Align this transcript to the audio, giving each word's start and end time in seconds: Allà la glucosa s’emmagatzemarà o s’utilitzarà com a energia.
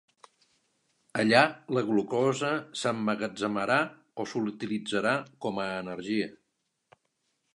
Allà 1.23 1.41
la 1.77 1.83
glucosa 1.89 2.49
s’emmagatzemarà 2.79 3.77
o 4.23 4.27
s’utilitzarà 4.31 5.15
com 5.45 5.63
a 5.67 5.71
energia. 5.85 6.33